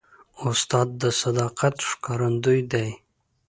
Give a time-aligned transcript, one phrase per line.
[0.47, 2.89] استاد د صداقت ښکارندوی دی.